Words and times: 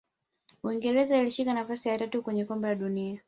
uingereza 0.63 1.17
ilishika 1.17 1.53
nafasi 1.53 1.89
ya 1.89 1.97
tatu 1.97 2.21
kwenye 2.23 2.45
kombe 2.45 2.67
la 2.67 2.75
dunia 2.75 3.19